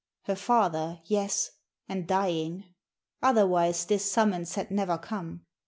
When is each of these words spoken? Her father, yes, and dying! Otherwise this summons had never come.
Her 0.23 0.35
father, 0.35 0.99
yes, 1.05 1.51
and 1.87 2.07
dying! 2.07 2.63
Otherwise 3.21 3.85
this 3.85 4.11
summons 4.11 4.55
had 4.55 4.71
never 4.71 4.97
come. 4.97 5.45